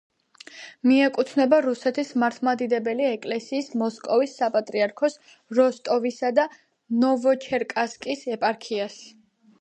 მიეკუთვნება 0.91 1.59
რუსეთის 1.65 2.13
მართლმადიდებელი 2.23 3.05
ეკლესიის 3.09 3.69
მოსკოვის 3.81 4.33
საპატრიარქოს 4.41 5.19
როსტოვისა 5.61 6.35
და 6.41 6.47
ნოვოჩერკასკის 7.05 8.29
ეპარქიას. 8.39 8.99